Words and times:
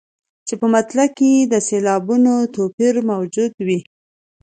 چې 0.47 0.53
په 0.59 0.67
مطلع 0.75 1.07
کې 1.17 1.27
یې 1.35 1.49
د 1.53 1.55
سېلابونو 1.67 2.33
توپیر 2.55 2.95
موجود 3.09 3.51
وي. 3.65 3.79